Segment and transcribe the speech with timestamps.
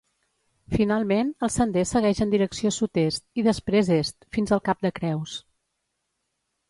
[0.75, 5.37] Finalment, el sender segueix en direcció sud-est, i després est, fins al Cap de Creus.